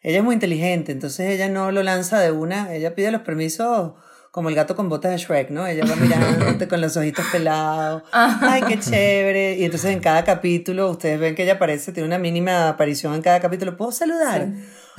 [0.03, 3.93] ella es muy inteligente, entonces ella no lo lanza de una, ella pide los permisos
[4.33, 5.67] como el gato con botas de Shrek, ¿no?
[5.67, 8.01] Ella va mirándote con los ojitos pelados.
[8.11, 9.57] Ay, qué chévere.
[9.59, 13.21] Y entonces en cada capítulo, ustedes ven que ella aparece, tiene una mínima aparición en
[13.21, 13.77] cada capítulo.
[13.77, 14.47] ¿Puedo saludar?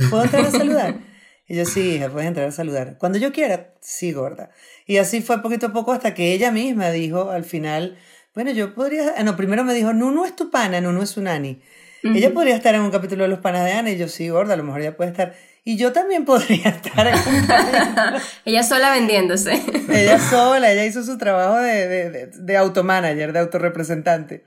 [0.08, 1.00] ¿Puedo entrar a saludar?
[1.48, 2.96] Y yo, sí, hija, puedes entrar a saludar.
[2.96, 4.50] Cuando yo quiera, sí, gorda.
[4.86, 7.98] Y así fue poquito a poco hasta que ella misma dijo al final,
[8.36, 9.14] bueno, yo podría...
[9.16, 11.10] Ah, no, primero me dijo, no, no es tu pana, no, no es
[12.04, 14.54] Ella podría estar en un capítulo de Los Panas de Ana y yo sí, gorda,
[14.54, 15.34] a lo mejor ella puede estar.
[15.64, 18.18] Y yo también podría estar en un capítulo.
[18.44, 19.62] ella sola vendiéndose.
[19.88, 24.44] ella sola, ella hizo su trabajo de, de, de, automanager, de autorrepresentante.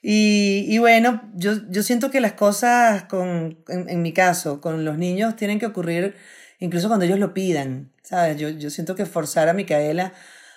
[0.00, 4.84] Y, y bueno, yo, yo siento que las cosas, con, en, en, mi caso, con
[4.84, 6.14] los niños, tienen que ocurrir
[6.58, 7.92] incluso cuando ellos lo pidan.
[8.02, 8.38] ¿Sabes?
[8.38, 10.12] Yo, yo siento que forzar a Micaela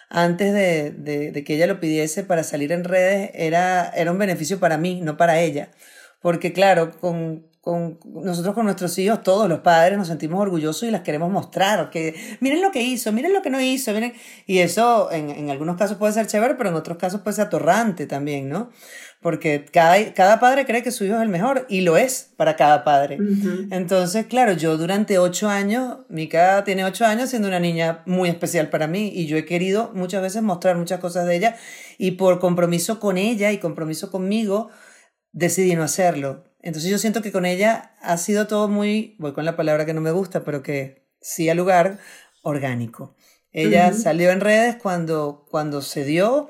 [0.10, 4.18] antes de, de, de, que ella lo pidiese para salir en redes era, era un
[4.18, 5.70] beneficio para mí, no para ella.
[6.22, 10.92] Porque claro, con, con nosotros con nuestros hijos, todos los padres nos sentimos orgullosos y
[10.92, 14.14] las queremos mostrar, que miren lo que hizo, miren lo que no hizo, miren,
[14.46, 17.48] y eso en, en algunos casos puede ser chévere, pero en otros casos puede ser
[17.48, 18.70] atorrante también, ¿no?
[19.20, 22.56] Porque cada, cada padre cree que su hijo es el mejor y lo es para
[22.56, 23.18] cada padre.
[23.72, 28.70] Entonces, claro, yo durante ocho años, Mika tiene ocho años siendo una niña muy especial
[28.70, 31.58] para mí y yo he querido muchas veces mostrar muchas cosas de ella
[31.98, 34.70] y por compromiso con ella y compromiso conmigo,
[35.38, 36.46] decidí no hacerlo.
[36.62, 39.94] Entonces yo siento que con ella ha sido todo muy, voy con la palabra que
[39.94, 42.00] no me gusta, pero que sí al lugar,
[42.42, 43.16] orgánico.
[43.54, 46.50] Ella salió en redes cuando, cuando se dio,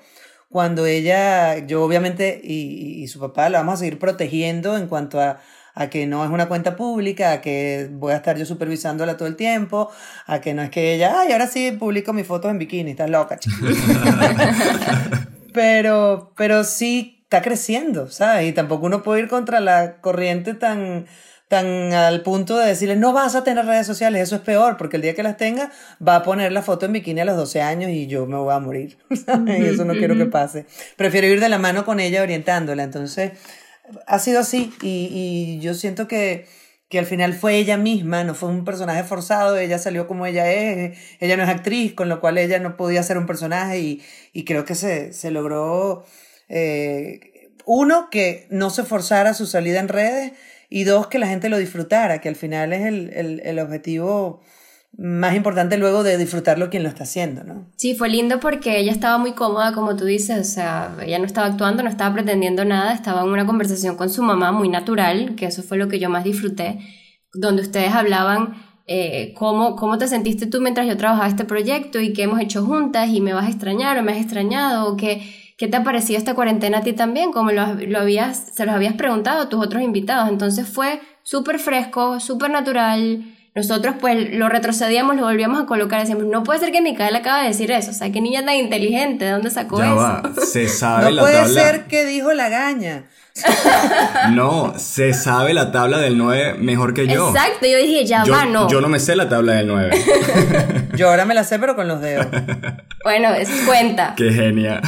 [0.49, 5.21] cuando ella, yo obviamente y, y, su papá la vamos a seguir protegiendo en cuanto
[5.21, 5.41] a,
[5.73, 9.27] a que no es una cuenta pública, a que voy a estar yo supervisándola todo
[9.27, 9.89] el tiempo,
[10.25, 13.09] a que no es que ella, ay, ahora sí publico mis fotos en bikini, estás
[13.09, 13.57] loca, chica.
[15.53, 18.47] pero, pero sí está creciendo, ¿sabes?
[18.47, 21.07] Y tampoco uno puede ir contra la corriente tan,
[21.49, 24.95] tan al punto de decirle, no vas a tener redes sociales, eso es peor, porque
[24.95, 25.69] el día que las tenga
[26.05, 28.53] va a poner la foto en bikini a los 12 años y yo me voy
[28.53, 29.61] a morir, ¿sabes?
[29.61, 30.67] Eso no quiero que pase.
[30.95, 33.33] Prefiero ir de la mano con ella orientándola, entonces
[34.05, 36.47] ha sido así y, y yo siento que
[36.89, 40.49] que al final fue ella misma, no fue un personaje forzado, ella salió como ella
[40.49, 44.01] es, ella no es actriz, con lo cual ella no podía ser un personaje y,
[44.31, 46.05] y creo que se, se logró
[46.49, 50.33] eh, uno, que no se forzara su salida en redes
[50.69, 54.41] y dos, que la gente lo disfrutara, que al final es el, el, el objetivo
[54.97, 57.69] más importante luego de disfrutarlo quien lo está haciendo, ¿no?
[57.75, 61.25] Sí, fue lindo porque ella estaba muy cómoda, como tú dices, o sea, ella no
[61.25, 65.35] estaba actuando, no estaba pretendiendo nada, estaba en una conversación con su mamá muy natural,
[65.35, 66.79] que eso fue lo que yo más disfruté,
[67.33, 68.55] donde ustedes hablaban
[68.87, 72.65] eh, cómo, cómo te sentiste tú mientras yo trabajaba este proyecto y qué hemos hecho
[72.65, 75.21] juntas y me vas a extrañar o me has extrañado o qué
[75.57, 77.31] ¿Qué te ha parecido esta cuarentena a ti también?
[77.31, 80.29] Como lo, lo habías, se los habías preguntado a tus otros invitados.
[80.29, 83.23] Entonces fue súper fresco, súper natural.
[83.55, 87.41] Nosotros pues lo retrocedíamos, lo volvíamos a colocar, decíamos, no puede ser que Micaela acaba
[87.41, 89.95] de decir eso, o sea, qué niña tan inteligente, ¿de dónde sacó ya eso?
[89.95, 90.21] Va.
[90.45, 91.61] Se sabe no la puede tabla.
[91.63, 93.05] ser que dijo la gaña.
[94.31, 97.29] no, se sabe la tabla del 9 mejor que yo.
[97.29, 98.69] Exacto, yo dije, ya yo, va, no.
[98.69, 100.03] Yo no me sé la tabla del 9.
[100.95, 102.27] yo ahora me la sé, pero con los dedos.
[103.03, 104.13] bueno, es cuenta.
[104.15, 104.81] Qué genia.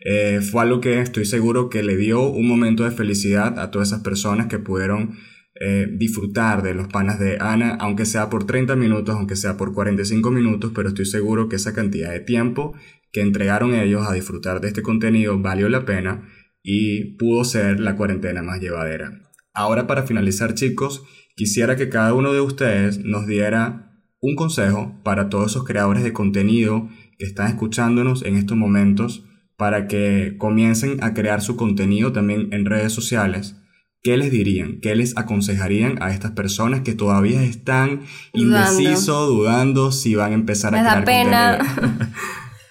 [0.00, 3.88] Eh, fue algo que estoy seguro que le dio un momento de felicidad a todas
[3.88, 5.18] esas personas que pudieron
[5.62, 9.74] eh, disfrutar de los panas de Ana, aunque sea por 30 minutos, aunque sea por
[9.74, 12.74] 45 minutos, pero estoy seguro que esa cantidad de tiempo
[13.12, 16.28] que entregaron ellos a disfrutar de este contenido valió la pena
[16.62, 19.30] y pudo ser la cuarentena más llevadera.
[19.52, 21.04] Ahora para finalizar chicos,
[21.36, 26.12] quisiera que cada uno de ustedes nos diera un consejo para todos esos creadores de
[26.12, 29.26] contenido que están escuchándonos en estos momentos
[29.60, 33.56] para que comiencen a crear su contenido también en redes sociales,
[34.02, 34.80] ¿qué les dirían?
[34.80, 38.00] ¿Qué les aconsejarían a estas personas que todavía están
[38.32, 41.58] indecisos, dudando si van a empezar Me a da crear pena.
[41.58, 42.06] contenido?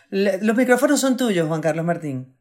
[0.42, 2.39] Los micrófonos son tuyos, Juan Carlos Martín.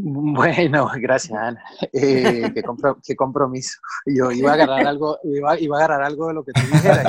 [0.40, 1.62] Bueno, gracias Ana.
[1.92, 3.78] Eh, qué, compro qué, compromiso.
[4.06, 7.04] Yo iba a agarrar algo, iba, iba, a agarrar algo de lo que tú dijeras.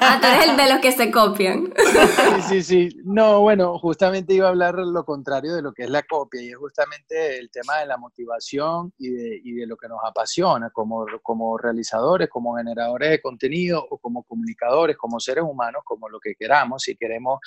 [0.00, 1.72] ah, tú eres el de los que se copian.
[1.76, 3.00] Sí, sí, sí.
[3.04, 6.48] No, bueno, justamente iba a hablar lo contrario de lo que es la copia y
[6.50, 10.70] es justamente el tema de la motivación y de, y de lo que nos apasiona
[10.70, 16.18] como, como realizadores, como generadores de contenido o como comunicadores, como seres humanos, como lo
[16.20, 16.82] que queramos.
[16.82, 17.40] Si queremos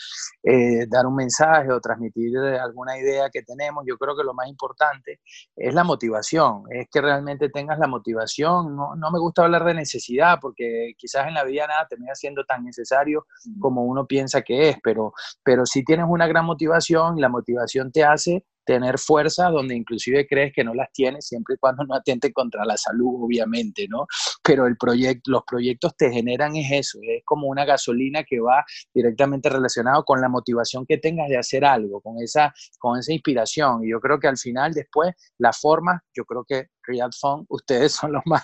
[0.43, 4.47] eh, dar un mensaje o transmitir alguna idea que tenemos, yo creo que lo más
[4.47, 5.21] importante
[5.55, 8.75] es la motivación, es que realmente tengas la motivación.
[8.75, 12.43] No, no me gusta hablar de necesidad porque quizás en la vida nada termina siendo
[12.45, 13.25] tan necesario
[13.59, 15.13] como uno piensa que es, pero,
[15.43, 20.53] pero si tienes una gran motivación, la motivación te hace tener fuerza donde inclusive crees
[20.53, 24.05] que no las tienes siempre y cuando no atente contra la salud, obviamente, ¿no?
[24.43, 28.63] Pero el proyecto, los proyectos te generan es eso, es como una gasolina que va
[28.93, 33.83] directamente relacionado con la motivación que tengas de hacer algo, con esa, con esa inspiración.
[33.83, 37.93] Y yo creo que al final, después, la forma, yo creo que Riyadh Fong, ustedes
[37.93, 38.43] son los más,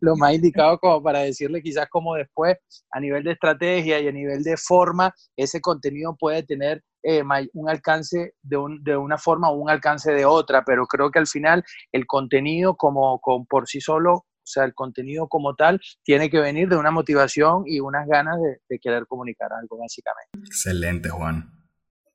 [0.00, 2.56] los más indicados como para decirle quizás como después,
[2.90, 7.68] a nivel de estrategia y a nivel de forma, ese contenido puede tener eh, un
[7.68, 11.26] alcance de, un, de, una forma o un alcance de otra, pero creo que al
[11.26, 11.62] final
[11.92, 16.40] el contenido como, como por sí solo, o sea, el contenido como tal, tiene que
[16.40, 20.38] venir de una motivación y unas ganas de, de querer comunicar algo, básicamente.
[20.46, 21.50] Excelente, Juan.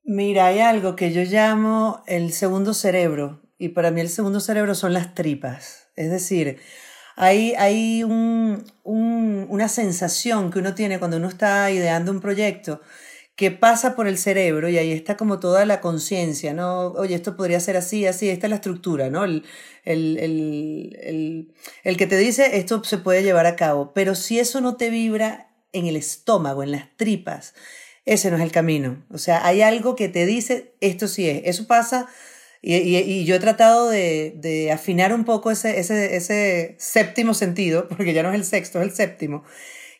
[0.04, 4.74] Mira, hay algo que yo llamo el segundo cerebro, y para mí el segundo cerebro
[4.74, 5.92] son las tripas.
[5.96, 6.60] Es decir,
[7.16, 12.82] hay, hay un, un, una sensación que uno tiene cuando uno está ideando un proyecto
[13.40, 16.88] que pasa por el cerebro y ahí está como toda la conciencia, ¿no?
[16.88, 19.24] Oye, esto podría ser así, así, esta es la estructura, ¿no?
[19.24, 19.46] El,
[19.86, 21.54] el, el,
[21.86, 24.90] el, que te dice esto se puede llevar a cabo, pero si eso no te
[24.90, 27.54] vibra en el estómago, en las tripas,
[28.04, 29.06] ese no es el camino.
[29.10, 31.44] O sea, hay algo que te dice esto sí es.
[31.46, 32.10] Eso pasa
[32.62, 37.88] y, y, yo he tratado de, de afinar un poco ese, ese, ese séptimo sentido,
[37.96, 39.46] porque ya no es el sexto, es el séptimo,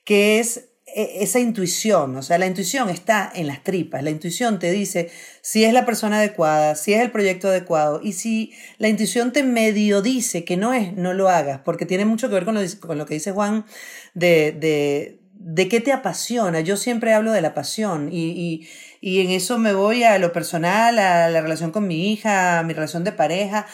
[0.04, 4.72] que es esa intuición, o sea, la intuición está en las tripas, la intuición te
[4.72, 5.12] dice
[5.42, 9.44] si es la persona adecuada, si es el proyecto adecuado, y si la intuición te
[9.44, 12.62] medio dice que no es, no lo hagas, porque tiene mucho que ver con lo,
[12.80, 13.66] con lo que dice Juan
[14.14, 16.62] de, de, de, qué te apasiona.
[16.62, 18.70] Yo siempre hablo de la pasión y, y,
[19.02, 22.64] y, en eso me voy a lo personal, a la relación con mi hija, a
[22.64, 23.66] mi relación de pareja.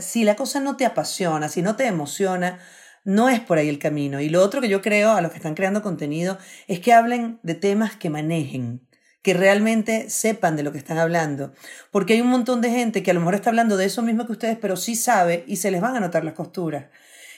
[0.00, 2.58] si la cosa no te apasiona, si no te emociona,
[3.04, 4.20] no es por ahí el camino.
[4.20, 7.38] Y lo otro que yo creo a los que están creando contenido es que hablen
[7.42, 8.80] de temas que manejen,
[9.22, 11.52] que realmente sepan de lo que están hablando.
[11.90, 14.26] Porque hay un montón de gente que a lo mejor está hablando de eso mismo
[14.26, 16.86] que ustedes, pero sí sabe y se les van a notar las costuras.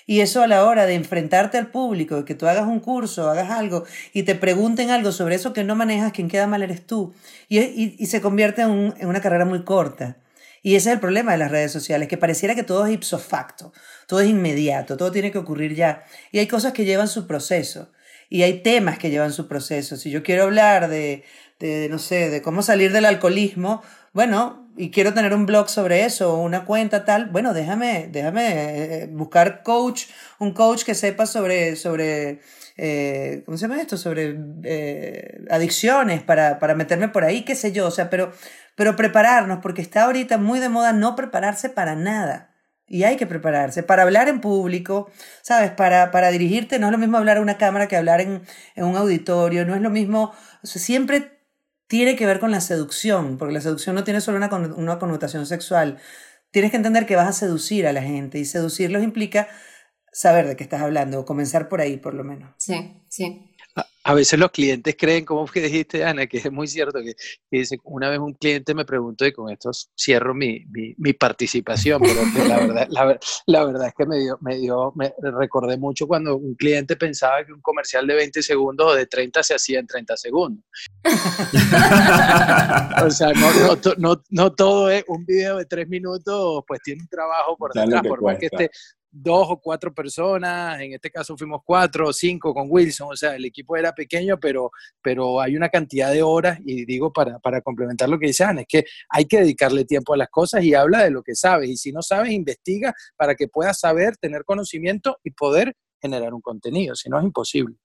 [0.09, 3.29] Y eso a la hora de enfrentarte al público, de que tú hagas un curso,
[3.29, 6.87] hagas algo y te pregunten algo sobre eso que no manejas, quien queda mal eres
[6.87, 7.13] tú.
[7.49, 10.19] Y, se convierte en una carrera muy corta.
[10.67, 13.21] Y ese es el problema de las redes sociales, que pareciera que todo es ipso
[13.21, 13.73] facto,
[14.07, 16.05] todo es inmediato, todo tiene que ocurrir ya.
[16.33, 17.93] Y hay cosas que llevan su proceso.
[18.29, 19.97] Y hay temas que llevan su proceso.
[19.97, 21.25] Si yo quiero hablar de,
[21.61, 23.83] de no sé, de cómo salir del alcoholismo,
[24.13, 29.07] bueno, y quiero tener un blog sobre eso, una cuenta tal, bueno, déjame, déjame eh,
[29.11, 30.07] buscar coach,
[30.39, 32.41] un coach que sepa sobre, sobre
[32.77, 33.97] eh, ¿cómo se llama esto?
[33.97, 38.33] Sobre eh, adicciones para, para meterme por ahí, qué sé yo, o sea, pero
[38.77, 42.51] pero prepararnos, porque está ahorita muy de moda no prepararse para nada.
[42.89, 45.11] Y hay que prepararse para hablar en público,
[45.43, 45.73] ¿sabes?
[45.73, 48.43] Para, para dirigirte, no es lo mismo hablar a una cámara que hablar en,
[48.75, 50.33] en un auditorio, no es lo mismo,
[50.63, 51.41] o sea, siempre
[51.89, 55.47] tiene que ver con la seducción, porque la seducción no tiene solo una, una connotación
[55.47, 55.99] sexual.
[56.51, 59.49] Tienes que entender que vas a seducir a la gente y seducirlos implica
[60.13, 62.55] saber de qué estás hablando, o comenzar por ahí por lo menos.
[62.59, 63.46] Sí, sí
[64.07, 67.17] a veces los clientes creen, como que dijiste, Ana, que es muy cierto, que,
[67.51, 70.65] dice, una vez un cliente me preguntó, y con esto cierro mi,
[70.97, 72.89] mi, participación, pero la, verdad,
[73.47, 77.45] la, verdad es que me dio, me dio, me recordé mucho cuando un cliente pensaba
[77.45, 80.65] que un comercial de 20 segundos o de 30 se hacía en 30 segundos.
[83.05, 87.03] o sea, no, no, no, no, todo es un video de 3 minutos, pues tiene
[87.03, 88.71] un trabajo por detrás, por más que esté
[89.11, 93.35] dos o cuatro personas, en este caso fuimos cuatro o cinco con Wilson, o sea,
[93.37, 94.71] el equipo era pequeño, pero,
[95.03, 98.63] pero hay una cantidad de horas, y digo para, para complementar lo que dice Ana,
[98.63, 101.71] es que hay que dedicarle tiempo a las cosas y habla de lo que sabes,
[101.71, 106.41] y si no sabes, investiga para que puedas saber, tener conocimiento y poder generar un
[106.41, 107.77] contenido, si no es imposible.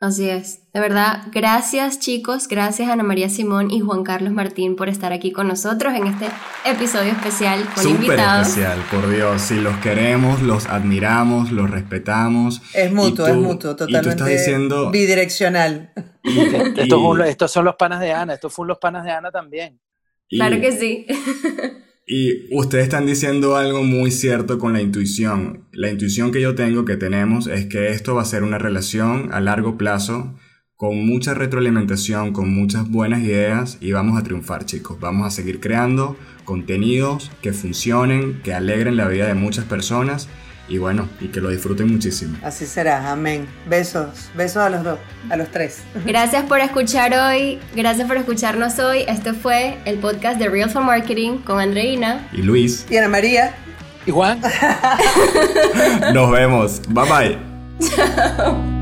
[0.00, 0.60] Así es.
[0.72, 5.32] De verdad, gracias chicos, gracias Ana María Simón y Juan Carlos Martín por estar aquí
[5.32, 6.26] con nosotros en este
[6.64, 9.42] episodio especial con Súper especial, por Dios.
[9.42, 12.62] Si los queremos, los admiramos, los respetamos.
[12.74, 13.98] Es mutuo, es mutuo, totalmente.
[13.98, 14.90] Y tú estás diciendo...
[14.92, 15.92] Bidireccional.
[17.26, 19.80] estos son los panas de Ana, estos fueron los panas de Ana también.
[20.28, 21.06] Claro que sí.
[22.10, 25.68] Y ustedes están diciendo algo muy cierto con la intuición.
[25.72, 29.28] La intuición que yo tengo, que tenemos, es que esto va a ser una relación
[29.30, 30.34] a largo plazo,
[30.74, 34.98] con mucha retroalimentación, con muchas buenas ideas y vamos a triunfar chicos.
[34.98, 40.30] Vamos a seguir creando contenidos que funcionen, que alegren la vida de muchas personas
[40.68, 42.36] y bueno, y que lo disfruten muchísimo.
[42.42, 43.46] Así será, amén.
[43.66, 44.98] Besos, besos a los dos,
[45.30, 45.82] a los tres.
[46.04, 49.04] Gracias por escuchar hoy, gracias por escucharnos hoy.
[49.08, 53.54] Este fue el podcast de Real for Marketing con Andreina y Luis y Ana María
[54.06, 54.40] y Juan.
[56.14, 56.82] Nos vemos.
[56.88, 57.38] Bye bye.
[57.96, 58.77] Chao.